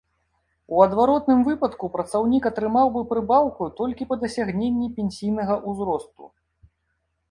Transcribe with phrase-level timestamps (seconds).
[0.77, 6.23] У адваротным выпадку працаўнік атрымаў бы прыбаўку толькі па дасягненні пенсійнага ўзросту.